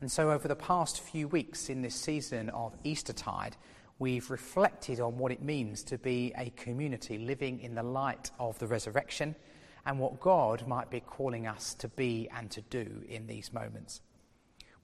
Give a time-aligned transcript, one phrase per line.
[0.00, 3.56] And so, over the past few weeks in this season of Eastertide,
[3.98, 8.58] we've reflected on what it means to be a community living in the light of
[8.58, 9.36] the resurrection
[9.84, 14.00] and what God might be calling us to be and to do in these moments.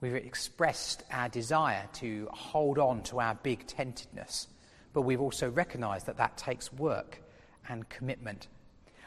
[0.02, 4.48] We've expressed our desire to hold on to our big tentedness,
[4.92, 7.22] but we've also recognized that that takes work
[7.70, 8.48] and commitment,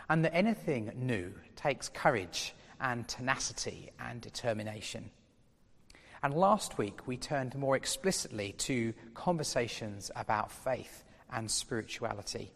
[0.09, 5.11] and that anything new takes courage and tenacity and determination.
[6.21, 12.51] And last week, we turned more explicitly to conversations about faith and spirituality.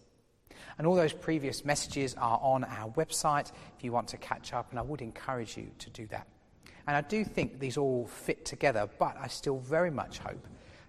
[0.78, 4.72] And all those previous messages are on our website if you want to catch up,
[4.72, 6.28] and I would encourage you to do that.
[6.88, 10.46] And I do think these all fit together, but I still very much hope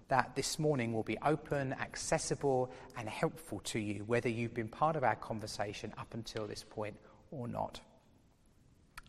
[0.07, 4.95] that this morning will be open, accessible, and helpful to you, whether you've been part
[4.95, 6.95] of our conversation up until this point
[7.31, 7.79] or not.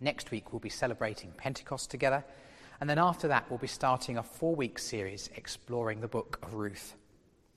[0.00, 2.24] Next week, we'll be celebrating Pentecost together.
[2.80, 6.54] And then after that, we'll be starting a four week series exploring the book of
[6.54, 6.94] Ruth.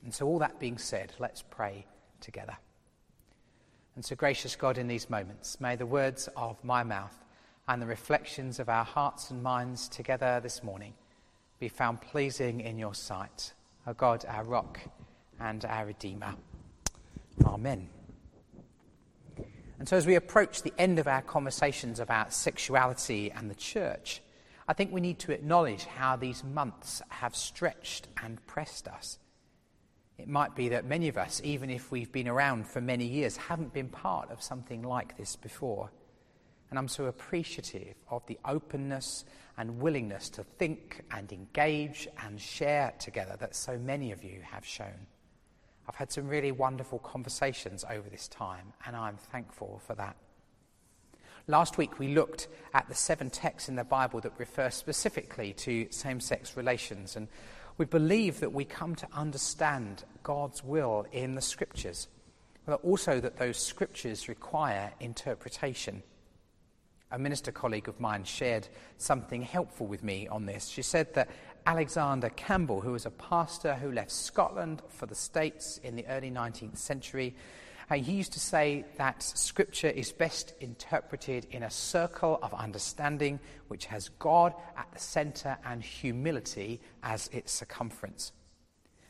[0.03, 1.85] And so, all that being said, let's pray
[2.21, 2.57] together.
[3.95, 7.17] And so, gracious God, in these moments, may the words of my mouth
[7.67, 10.93] and the reflections of our hearts and minds together this morning
[11.59, 13.53] be found pleasing in your sight,
[13.86, 14.80] O God, our rock
[15.39, 16.33] and our Redeemer.
[17.45, 17.89] Amen.
[19.80, 24.21] And so, as we approach the end of our conversations about sexuality and the church,
[24.69, 29.17] I think we need to acknowledge how these months have stretched and pressed us.
[30.19, 33.35] It might be that many of us, even if we've been around for many years,
[33.35, 35.89] haven't been part of something like this before.
[36.69, 39.25] And I'm so appreciative of the openness
[39.57, 44.63] and willingness to think and engage and share together that so many of you have
[44.63, 45.07] shown.
[45.87, 50.15] I've had some really wonderful conversations over this time, and I'm thankful for that.
[51.50, 55.88] Last week we looked at the seven texts in the Bible that refer specifically to
[55.89, 57.28] same sex relations, and
[57.80, 62.08] we believe that we come to understand God's will in the scriptures,
[62.67, 66.04] but also that those scriptures require interpretation.
[67.09, 68.67] A minister colleague of mine shared
[68.99, 70.67] something helpful with me on this.
[70.67, 71.30] She said that
[71.65, 76.30] Alexander Campbell, who was a pastor who left Scotland for the States in the early
[76.30, 77.36] 19th century,
[77.95, 83.86] he used to say that Scripture is best interpreted in a circle of understanding which
[83.86, 88.32] has God at the centre and humility as its circumference.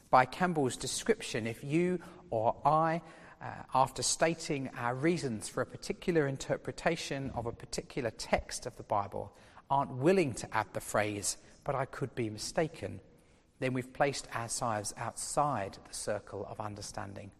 [0.09, 3.01] By Campbell's description, if you or I,
[3.41, 8.83] uh, after stating our reasons for a particular interpretation of a particular text of the
[8.83, 9.35] Bible,
[9.69, 13.01] aren't willing to add the phrase, but I could be mistaken,
[13.59, 17.31] then we've placed ourselves outside the circle of understanding.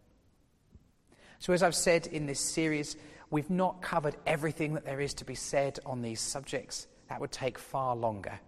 [1.40, 2.98] So, as I've said in this series,
[3.30, 6.88] we've not covered everything that there is to be said on these subjects.
[7.08, 8.40] That would take far longer.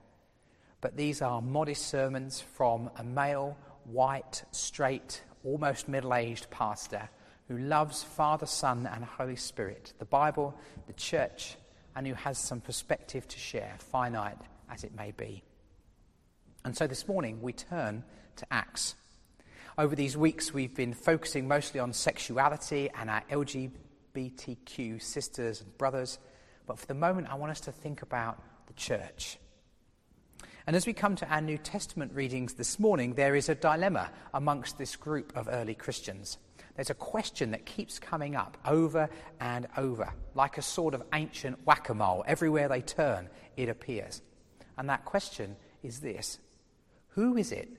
[0.81, 7.09] But these are modest sermons from a male, white, straight, almost middle aged pastor
[7.47, 10.53] who loves Father, Son, and Holy Spirit, the Bible,
[10.88, 11.56] the church,
[11.96, 14.38] and who has some perspective to share, finite
[14.69, 15.44] as it may be.
[16.63, 18.03] And so this morning we turn
[18.38, 18.96] to Acts.
[19.77, 26.19] Over these weeks, we've been focusing mostly on sexuality and our LGBTQ sisters and brothers.
[26.67, 29.37] But for the moment, I want us to think about the church.
[30.67, 34.11] And as we come to our New Testament readings this morning, there is a dilemma
[34.33, 36.37] amongst this group of early Christians.
[36.75, 41.65] There's a question that keeps coming up over and over, like a sort of ancient
[41.65, 42.25] whack a mole.
[42.27, 44.21] Everywhere they turn, it appears.
[44.77, 46.39] And that question is this
[47.09, 47.69] Who is it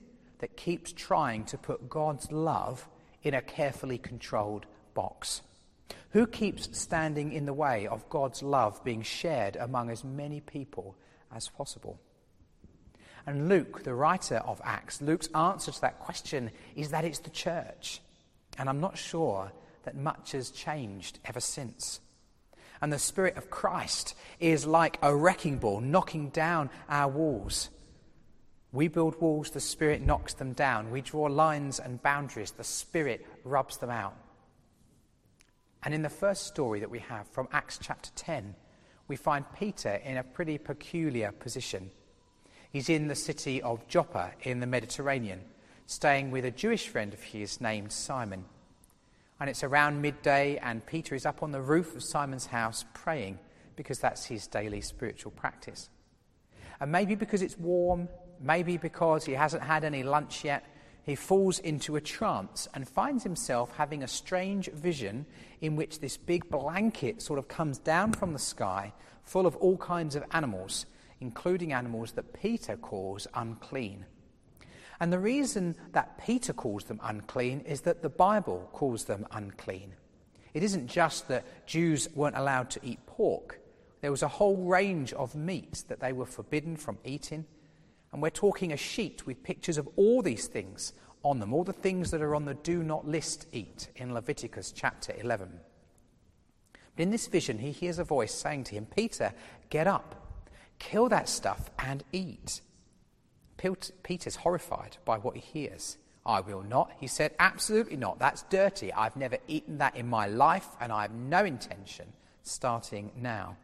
[0.43, 2.85] that keeps trying to put God's love
[3.23, 5.41] in a carefully controlled box?
[6.09, 10.97] Who keeps standing in the way of God's love being shared among as many people
[11.33, 11.97] as possible?
[13.25, 17.29] And Luke, the writer of Acts, Luke's answer to that question is that it's the
[17.29, 18.01] church.
[18.57, 19.49] And I'm not sure
[19.83, 22.01] that much has changed ever since.
[22.81, 27.69] And the Spirit of Christ is like a wrecking ball knocking down our walls
[28.73, 30.89] we build walls, the Spirit knocks them down.
[30.89, 34.15] We draw lines and boundaries, the Spirit rubs them out.
[35.83, 38.55] And in the first story that we have from Acts chapter 10,
[39.07, 41.91] we find Peter in a pretty peculiar position.
[42.71, 45.41] He's in the city of Joppa in the Mediterranean,
[45.85, 48.43] staying with a Jewish friend of his named Simon.
[49.39, 53.37] And it's around midday, and Peter is up on the roof of Simon's house praying
[53.75, 55.89] because that's his daily spiritual practice.
[56.79, 58.07] And maybe because it's warm
[58.43, 60.65] maybe because he hasn't had any lunch yet,
[61.03, 65.25] he falls into a trance and finds himself having a strange vision
[65.61, 68.93] in which this big blanket sort of comes down from the sky,
[69.23, 70.85] full of all kinds of animals,
[71.19, 74.05] including animals that Peter calls unclean.
[74.99, 79.93] And the reason that Peter calls them unclean is that the Bible calls them unclean.
[80.53, 83.59] It isn't just that Jews weren't allowed to eat pork,
[84.03, 87.45] there was a whole range of meats that they were forbidden from eating.
[88.13, 90.93] And we're talking a sheet with pictures of all these things
[91.23, 94.71] on them, all the things that are on the do not list eat in Leviticus
[94.71, 95.59] chapter 11.
[96.95, 99.33] But in this vision, he hears a voice saying to him, Peter,
[99.71, 100.15] get up,
[100.77, 102.61] kill that stuff and eat.
[103.57, 105.97] Peter's horrified by what he hears.
[106.25, 106.91] I will not.
[106.99, 108.19] He said, Absolutely not.
[108.19, 108.93] That's dirty.
[108.93, 112.13] I've never eaten that in my life, and I have no intention
[112.43, 113.57] starting now.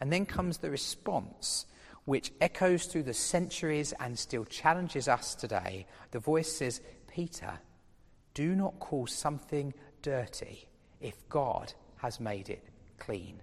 [0.00, 1.66] And then comes the response,
[2.04, 5.86] which echoes through the centuries and still challenges us today.
[6.10, 7.60] The voice says, Peter,
[8.34, 10.66] do not call something dirty
[11.00, 12.64] if God has made it
[12.98, 13.40] clean.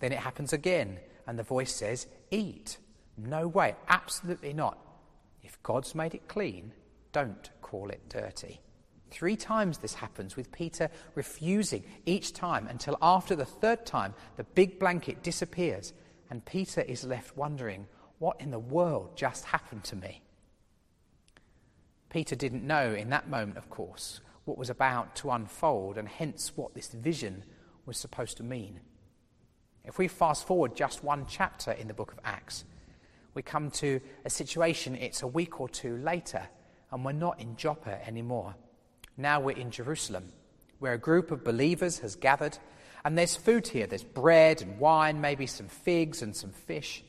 [0.00, 2.78] Then it happens again, and the voice says, Eat.
[3.16, 4.78] No way, absolutely not.
[5.42, 6.72] If God's made it clean,
[7.12, 8.60] don't call it dirty.
[9.10, 14.44] Three times this happens with Peter refusing each time until after the third time the
[14.44, 15.94] big blanket disappears
[16.30, 17.86] and Peter is left wondering,
[18.18, 20.22] what in the world just happened to me?
[22.08, 26.52] Peter didn't know in that moment, of course, what was about to unfold and hence
[26.56, 27.44] what this vision
[27.84, 28.80] was supposed to mean.
[29.84, 32.64] If we fast forward just one chapter in the book of Acts,
[33.34, 36.48] we come to a situation, it's a week or two later,
[36.90, 38.54] and we're not in Joppa anymore.
[39.16, 40.32] Now we're in Jerusalem,
[40.78, 42.58] where a group of believers has gathered,
[43.06, 43.86] and there's food here.
[43.86, 47.04] There's bread and wine, maybe some figs and some fish.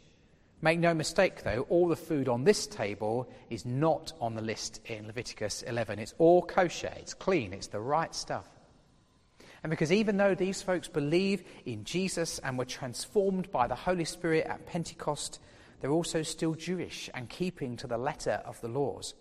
[0.61, 4.79] Make no mistake, though, all the food on this table is not on the list
[4.85, 5.97] in Leviticus 11.
[5.97, 8.47] It's all kosher, it's clean, it's the right stuff.
[9.63, 14.05] And because even though these folks believe in Jesus and were transformed by the Holy
[14.05, 15.39] Spirit at Pentecost,
[15.81, 19.15] they're also still Jewish and keeping to the letter of the laws.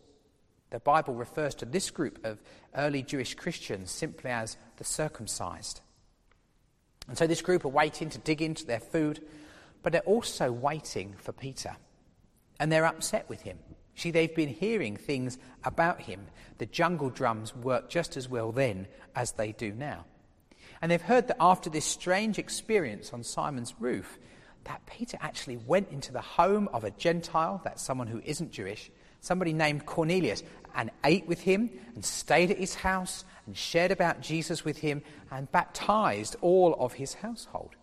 [0.69, 2.39] The Bible refers to this group of
[2.75, 5.81] early Jewish Christians simply as the circumcised.
[7.09, 9.23] And so this group are waiting to dig into their food,
[9.83, 11.77] but they're also waiting for Peter.
[12.59, 13.59] And they're upset with him.
[13.95, 16.27] See, they've been hearing things about him.
[16.59, 20.05] The jungle drums work just as well then as they do now.
[20.83, 24.19] And they've heard that after this strange experience on Simon's roof,
[24.65, 28.91] that Peter actually went into the home of a Gentile, that's someone who isn't Jewish,
[29.21, 30.43] somebody named Cornelius,
[30.77, 35.03] and ate with him and stayed at his house and shared about Jesus with him
[35.31, 37.75] and baptized all of his household.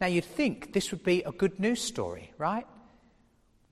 [0.00, 2.66] Now, you'd think this would be a good news story, right?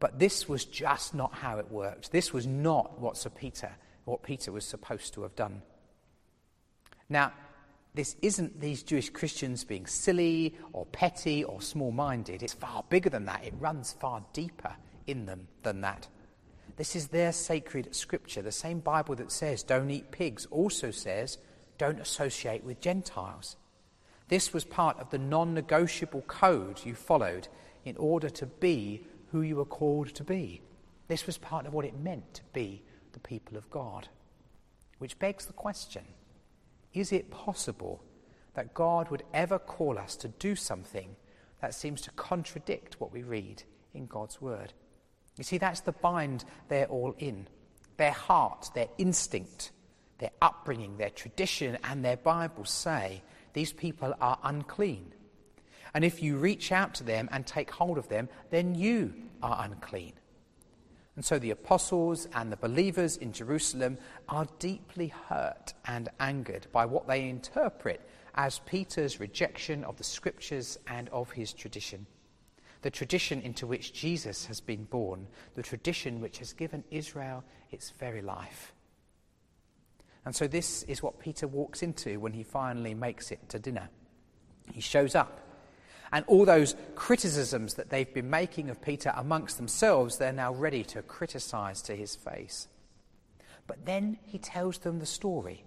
[0.01, 2.11] But this was just not how it worked.
[2.11, 3.71] This was not what Sir Peter,
[4.05, 5.63] what Peter was supposed to have done.
[7.09, 7.33] Now,
[7.95, 12.43] this isn't these Jewish Christians being silly or petty or small minded.
[12.43, 13.45] It's far bigger than that.
[13.45, 14.75] It runs far deeper
[15.07, 16.09] in them than that.
[16.83, 18.43] This is their sacred scripture.
[18.43, 21.39] The same Bible that says don't eat pigs also says
[21.79, 23.55] don't associate with Gentiles.
[24.27, 27.47] This was part of the non negotiable code you followed
[27.85, 30.61] in order to be who you were called to be.
[31.07, 32.83] This was part of what it meant to be
[33.13, 34.09] the people of God.
[34.99, 36.03] Which begs the question
[36.93, 38.03] is it possible
[38.55, 41.15] that God would ever call us to do something
[41.61, 43.63] that seems to contradict what we read
[43.95, 44.73] in God's Word?
[45.37, 47.49] You see, that's the bind they're all in.
[47.97, 49.73] Their heart, their instinct,
[50.19, 53.23] their upbringing, their tradition, and their Bible say
[53.53, 55.15] these people are unclean.
[55.95, 59.65] And if you reach out to them and take hold of them, then you are
[59.65, 60.15] unclean.
[61.17, 63.99] And so the apostles and the believers in Jerusalem
[64.29, 68.01] are deeply hurt and angered by what they interpret
[68.35, 72.07] as Peter's rejection of the scriptures and of his tradition.
[72.83, 77.91] The tradition into which Jesus has been born, the tradition which has given Israel its
[77.91, 78.75] very life.
[80.25, 83.89] And so this is what Peter walks into when he finally makes it to dinner.
[84.73, 85.43] He shows up
[86.13, 90.85] and all those criticisms that they've been making of Peter amongst themselves, they're now ready
[90.85, 92.69] to criticize to his face.
[93.67, 95.65] But then he tells them the story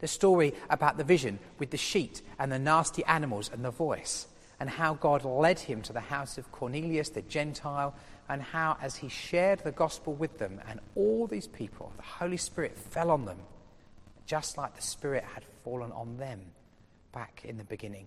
[0.00, 4.26] the story about the vision with the sheet and the nasty animals and the voice,
[4.60, 7.94] and how God led him to the house of Cornelius the Gentile,
[8.28, 12.36] and how, as he shared the gospel with them, and all these people, the Holy
[12.36, 13.38] Spirit fell on them,
[14.26, 16.40] just like the Spirit had fallen on them
[17.12, 18.06] back in the beginning.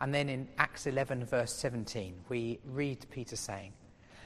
[0.00, 3.72] And then in Acts 11, verse 17, we read Peter saying,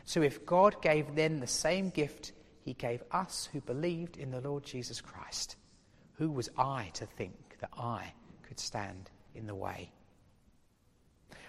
[0.05, 2.33] So if God gave them the same gift
[2.65, 5.57] he gave us who believed in the Lord Jesus Christ,
[6.15, 8.13] who was I to think that I
[8.47, 9.91] could stand in the way?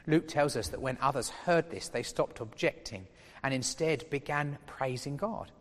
[0.09, 3.07] Luke tells us that when others heard this, they stopped objecting
[3.43, 5.51] and instead began praising God.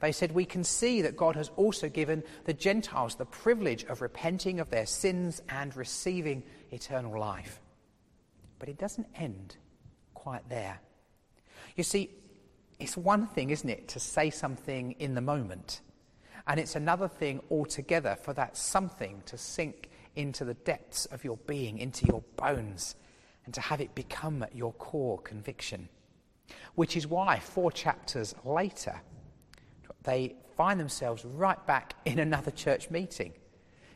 [0.00, 4.02] They said, We can see that God has also given the Gentiles the privilege of
[4.02, 7.60] repenting of their sins and receiving eternal life.
[8.58, 9.56] But it doesn't end
[10.12, 10.80] quite there.
[11.76, 12.10] You see,
[12.78, 15.80] it's one thing, isn't it, to say something in the moment,
[16.46, 21.36] and it's another thing altogether for that something to sink into the depths of your
[21.46, 22.96] being, into your bones,
[23.44, 25.88] and to have it become your core conviction.
[26.74, 29.00] Which is why, four chapters later,
[30.02, 33.32] they find themselves right back in another church meeting,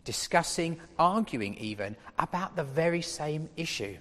[0.04, 3.96] discussing, arguing even, about the very same issue.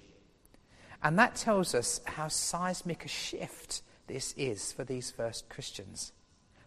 [1.04, 6.14] And that tells us how seismic a shift this is for these first Christians.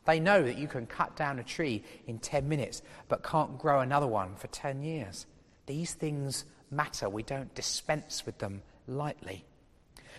[0.04, 3.80] They know that you can cut down a tree in 10 minutes, but can't grow
[3.80, 5.26] another one for 10 years.
[5.66, 7.08] These things matter.
[7.08, 9.44] We don't dispense with them lightly.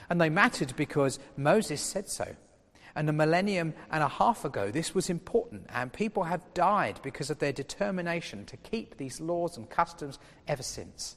[0.09, 2.35] And they mattered because Moses said so.
[2.95, 7.29] And a millennium and a half ago, this was important, and people have died because
[7.29, 11.15] of their determination to keep these laws and customs ever since.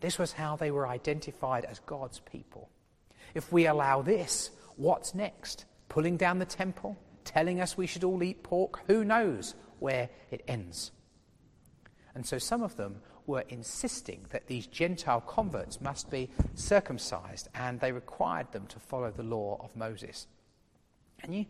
[0.00, 2.70] This was how they were identified as God's people.
[3.34, 5.66] If we allow this, what's next?
[5.88, 6.96] Pulling down the temple?
[7.24, 8.80] Telling us we should all eat pork?
[8.86, 10.92] Who knows where it ends?
[12.14, 17.80] And so some of them were insisting that these Gentile converts must be circumcised, and
[17.80, 20.26] they required them to follow the law of Moses.
[21.22, 21.46] And you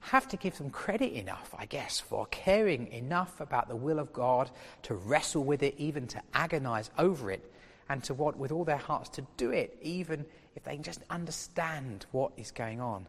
[0.00, 4.12] have to give them credit enough, I guess, for caring enough about the will of
[4.12, 4.50] God
[4.82, 7.52] to wrestle with it, even to agonize over it,
[7.88, 12.06] and to want with all their hearts, to do it, even if they just understand
[12.12, 13.06] what is going on.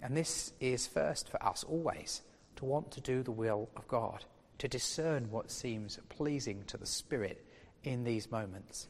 [0.00, 2.22] And this is first for us always
[2.56, 4.24] to want to do the will of God
[4.62, 7.44] to discern what seems pleasing to the Spirit
[7.82, 8.86] in these moments.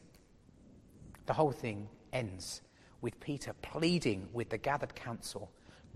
[1.25, 2.61] The whole thing ends
[3.01, 5.49] with Peter pleading with the gathered council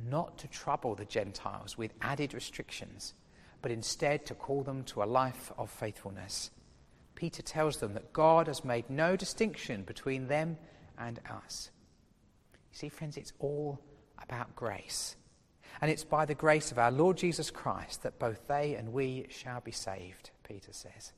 [0.04, 3.14] not to trouble the Gentiles with added restrictions,
[3.62, 6.50] but instead to call them to a life of faithfulness.
[7.14, 10.58] Peter tells them that God has made no distinction between them
[10.98, 11.70] and us.
[12.72, 13.80] You see, friends, it's all
[14.24, 15.16] about grace.
[15.82, 19.28] And it's by the grace of our Lord Jesus Christ that both they and we
[19.30, 21.14] shall be saved, Peter says.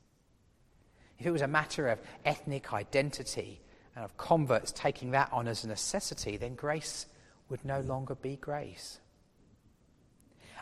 [1.17, 3.61] If it was a matter of ethnic identity
[3.95, 7.05] and of converts taking that on as a necessity, then grace
[7.49, 8.99] would no longer be grace.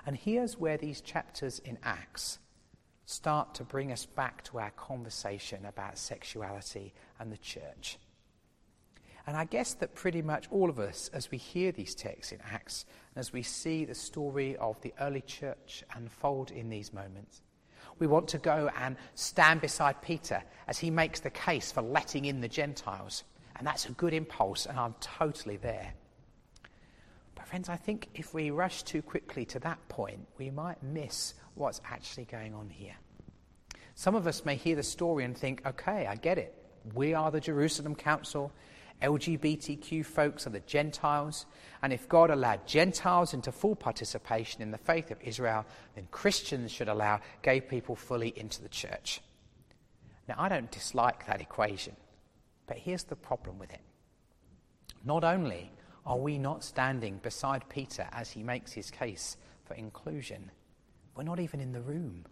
[0.06, 2.39] And here's where these chapters in Acts
[3.06, 7.98] start to bring us back to our conversation about sexuality and the church.
[9.28, 12.40] And I guess that pretty much all of us, as we hear these texts in
[12.50, 17.42] Acts, and as we see the story of the early church unfold in these moments,
[18.00, 22.24] we want to go and stand beside Peter as he makes the case for letting
[22.24, 23.26] in the Gentiles.
[23.58, 25.92] And that's a good impulse, and I'm totally there.
[27.36, 31.34] But, friends, I think if we rush too quickly to that point, we might miss
[31.56, 32.96] what's actually going on here.
[33.96, 36.54] Some of us may hear the story and think, okay, I get it.
[36.94, 38.54] We are the Jerusalem Council.
[39.01, 41.46] LGBTQ folks are the Gentiles.
[41.82, 46.72] And if God allowed Gentiles into full participation in the faith of Israel, then Christians
[46.72, 49.22] should allow gay people fully into the church.
[50.27, 51.96] Now, I don't dislike that equation,
[52.66, 53.82] but here's the problem with it.
[55.06, 55.72] Not only
[56.06, 60.51] are we not standing beside Peter as he makes his case for inclusion,
[61.16, 62.25] we're not even in the room.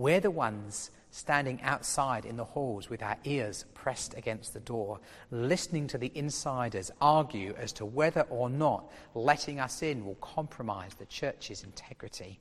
[0.00, 4.98] We're the ones standing outside in the halls with our ears pressed against the door,
[5.30, 10.94] listening to the insiders argue as to whether or not letting us in will compromise
[10.94, 12.40] the church's integrity.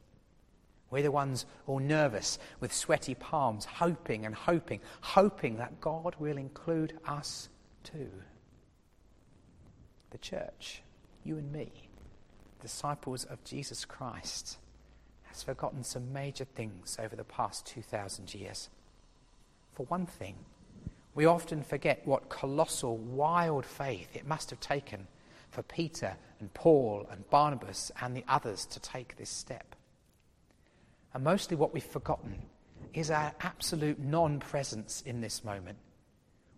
[0.89, 6.37] We're the ones all nervous with sweaty palms, hoping and hoping, hoping that God will
[6.37, 7.49] include us
[7.83, 8.09] too.
[10.11, 10.81] The church,
[11.25, 11.73] you and me,
[12.61, 14.59] disciples of Jesus Christ
[15.29, 18.69] has forgotten some major things over the past 2,000 years.
[19.73, 20.35] For one thing,
[21.15, 25.07] we often forget what colossal, wild faith it must have taken
[25.49, 29.75] for Peter and Paul and Barnabas and the others to take this step.
[31.13, 32.43] And mostly what we've forgotten
[32.93, 35.77] is our absolute non presence in this moment.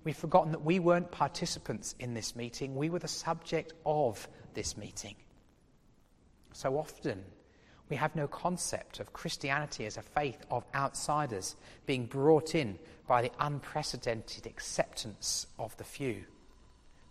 [0.04, 4.76] We've forgotten that we weren't participants in this meeting, we were the subject of this
[4.76, 5.16] meeting.
[6.54, 7.24] So often,
[7.92, 13.22] we have no concept of Christianity as a faith of outsiders being brought in by
[13.22, 16.24] the unprecedented acceptance of the few.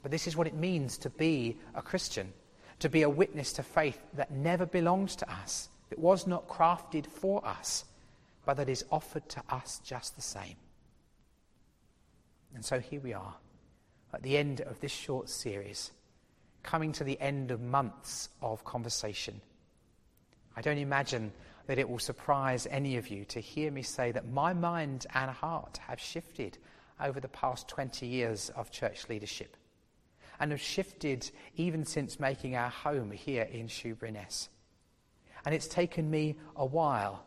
[0.02, 2.32] But this is what it means to be a Christian,
[2.78, 7.06] to be a witness to faith that never belongs to us, that was not crafted
[7.06, 7.84] for us,
[8.46, 10.56] but that is offered to us just the same.
[12.54, 13.34] And so here we are,
[14.14, 15.90] at the end of this short series,
[16.62, 19.42] coming to the end of months of conversation.
[20.60, 21.32] I don't imagine
[21.68, 25.30] that it will surprise any of you to hear me say that my mind and
[25.30, 26.58] heart have shifted
[27.02, 29.56] over the past 20 years of church leadership
[30.38, 34.50] and have shifted even since making our home here in Shoeburyness.
[35.46, 37.24] And it's taken me a while,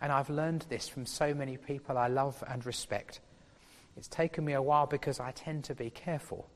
[0.00, 3.20] and I've learned this from so many people I love and respect.
[3.94, 6.48] It's taken me a while because I tend to be careful,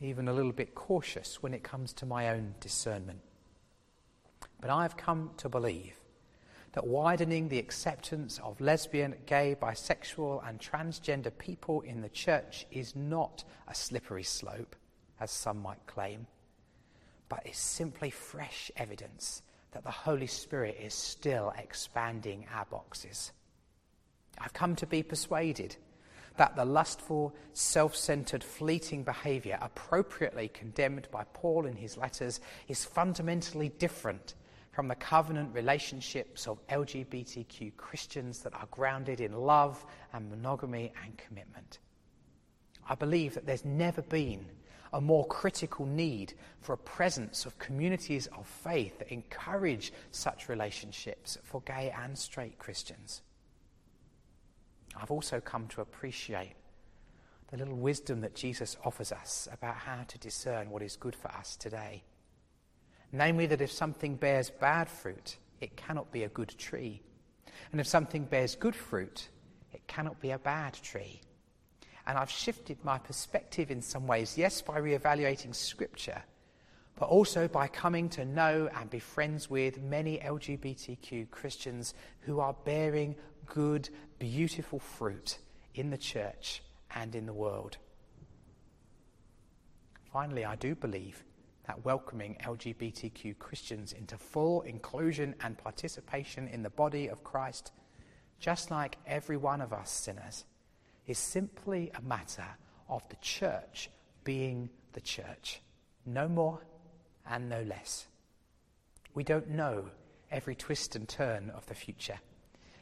[0.00, 3.18] even a little bit cautious when it comes to my own discernment.
[4.64, 6.00] But I've come to believe
[6.72, 12.96] that widening the acceptance of lesbian, gay, bisexual, and transgender people in the church is
[12.96, 14.74] not a slippery slope,
[15.20, 16.26] as some might claim,
[17.28, 19.42] but is simply fresh evidence
[19.72, 23.32] that the Holy Spirit is still expanding our boxes.
[24.38, 25.76] I've come to be persuaded
[26.38, 32.86] that the lustful, self centered, fleeting behavior appropriately condemned by Paul in his letters is
[32.86, 34.32] fundamentally different
[34.74, 41.16] from the covenant relationships of LGBTQ Christians that are grounded in love and monogamy and
[41.16, 41.78] commitment.
[42.88, 44.44] I believe that there's never been
[44.92, 51.38] a more critical need for a presence of communities of faith that encourage such relationships
[51.44, 53.22] for gay and straight Christians.
[55.00, 56.54] I've also come to appreciate
[57.50, 61.28] the little wisdom that Jesus offers us about how to discern what is good for
[61.28, 62.02] us today.
[63.12, 67.00] Namely, that if something bears bad fruit, it cannot be a good tree.
[67.72, 69.28] And if something bears good fruit,
[69.72, 71.20] it cannot be a bad tree.
[72.06, 76.22] And I've shifted my perspective in some ways, yes, by re-evaluating Scripture,
[76.96, 82.54] but also by coming to know and be friends with many LGBTQ Christians who are
[82.64, 85.38] bearing good, beautiful fruit
[85.74, 86.62] in the church
[86.94, 87.78] and in the world.
[90.12, 91.24] Finally, I do believe
[91.66, 97.72] that welcoming LGBTQ Christians into full inclusion and participation in the body of Christ,
[98.38, 100.44] just like every one of us sinners,
[101.06, 102.46] is simply a matter
[102.88, 103.90] of the church
[104.24, 105.60] being the church.
[106.06, 106.60] No more
[107.28, 108.06] and no less.
[109.14, 109.86] We don't know
[110.30, 112.18] every twist and turn of the future.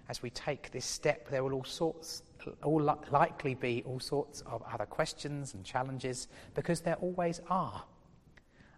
[0.09, 2.23] As we take this step, there will all sorts,
[2.63, 7.85] all likely be all sorts of other questions and challenges because there always are.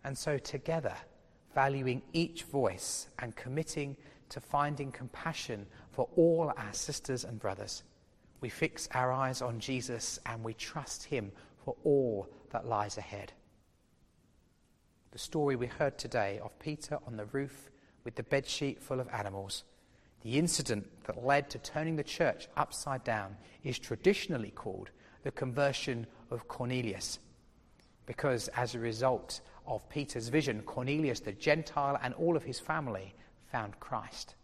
[0.05, 0.95] And so, together,
[1.55, 3.97] valuing each voice and committing
[4.29, 7.83] to finding compassion for all our sisters and brothers,
[8.41, 11.33] we fix our eyes on Jesus and we trust him
[11.65, 13.33] for all that lies ahead.
[15.13, 17.71] The story we heard today of Peter on the roof
[18.05, 19.65] with the bedsheet full of animals,
[20.23, 24.91] the incident that led to turning the church upside down, is traditionally called
[25.23, 27.21] the conversion of Cornelius.
[28.07, 33.15] Because as a result of Peter's vision, Cornelius the Gentile and all of his family
[33.51, 34.35] found Christ.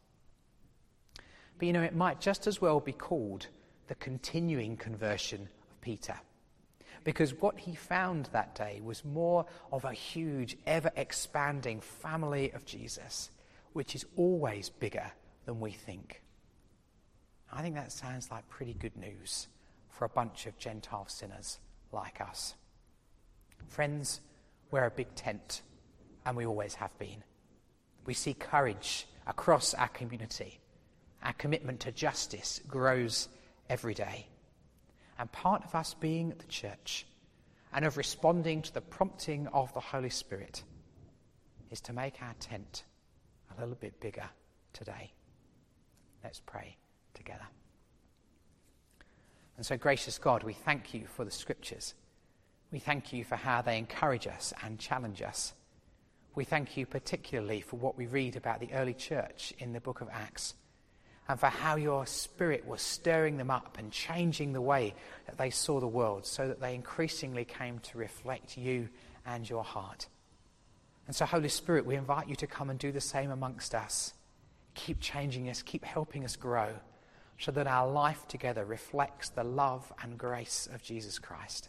[1.59, 3.47] But you know, it might just as well be called
[3.89, 6.15] the continuing conversion of Peter.
[7.05, 12.65] Because what he found that day was more of a huge, ever expanding family of
[12.65, 13.31] Jesus,
[13.73, 15.11] which is always bigger
[15.45, 16.23] than we think.
[17.53, 19.49] I think that sounds like pretty good news
[19.89, 21.59] for a bunch of Gentile sinners
[21.93, 22.55] like us.
[23.69, 24.21] Friends,
[24.71, 25.63] we're a big tent,
[26.25, 27.23] and we always have been.
[28.07, 30.61] We see courage across our community.
[31.23, 33.29] Our commitment to justice grows
[33.69, 34.27] every day.
[35.19, 37.07] And part of us being the church
[37.73, 40.63] and of responding to the prompting of the Holy Spirit
[41.71, 42.85] is to make our tent
[43.57, 44.29] a little bit bigger
[44.73, 45.13] today.
[46.25, 46.77] Let's pray
[47.15, 47.47] together.
[49.57, 51.95] And so, gracious God, we thank you for the scriptures.
[52.73, 55.55] We thank you for how they encourage us and challenge us.
[56.37, 60.01] We thank you particularly for what we read about the early church in the book
[60.01, 60.55] of Acts
[61.29, 64.95] and for how your spirit was stirring them up and changing the way
[65.27, 68.89] that they saw the world so that they increasingly came to reflect you
[69.27, 70.07] and your heart.
[71.07, 74.15] And so, Holy Spirit, we invite you to come and do the same amongst us.
[74.75, 76.69] Keep changing us, keep helping us grow
[77.39, 81.69] so that our life together reflects the love and grace of Jesus Christ